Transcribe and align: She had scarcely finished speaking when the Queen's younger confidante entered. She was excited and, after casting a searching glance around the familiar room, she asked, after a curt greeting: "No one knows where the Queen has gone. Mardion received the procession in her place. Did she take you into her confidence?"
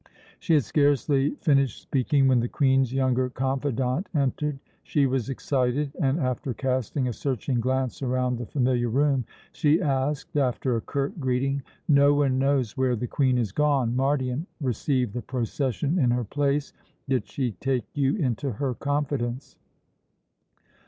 She 0.39 0.55
had 0.55 0.63
scarcely 0.63 1.35
finished 1.41 1.79
speaking 1.79 2.27
when 2.27 2.39
the 2.39 2.47
Queen's 2.49 2.91
younger 2.91 3.29
confidante 3.29 4.09
entered. 4.15 4.57
She 4.81 5.05
was 5.05 5.29
excited 5.29 5.95
and, 6.01 6.19
after 6.19 6.55
casting 6.55 7.07
a 7.07 7.13
searching 7.13 7.61
glance 7.61 8.01
around 8.01 8.37
the 8.37 8.47
familiar 8.47 8.89
room, 8.89 9.25
she 9.51 9.79
asked, 9.79 10.35
after 10.35 10.75
a 10.75 10.81
curt 10.81 11.19
greeting: 11.19 11.61
"No 11.87 12.15
one 12.15 12.39
knows 12.39 12.75
where 12.75 12.95
the 12.95 13.05
Queen 13.05 13.37
has 13.37 13.51
gone. 13.51 13.95
Mardion 13.95 14.47
received 14.59 15.13
the 15.13 15.21
procession 15.21 15.99
in 15.99 16.09
her 16.09 16.23
place. 16.23 16.73
Did 17.07 17.27
she 17.27 17.51
take 17.51 17.85
you 17.93 18.15
into 18.15 18.53
her 18.53 18.73
confidence?" 18.73 19.55